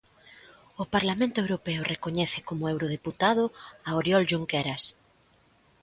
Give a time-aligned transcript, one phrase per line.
[0.81, 3.43] O Parlamento Europeo recoñece como eurodeputado
[3.87, 4.83] a Oriol Junqueras.